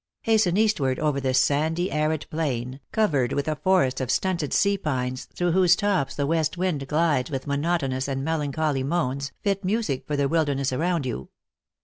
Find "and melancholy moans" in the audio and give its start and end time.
8.07-9.31